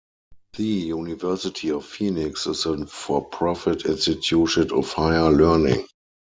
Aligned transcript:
The 0.57 0.63
University 0.63 1.69
of 1.69 1.85
Phoenix 1.85 2.47
is 2.47 2.65
a 2.65 2.87
for-profit 2.87 3.85
institution 3.85 4.71
of 4.71 4.91
higher 4.93 5.29
learning. 5.29 5.85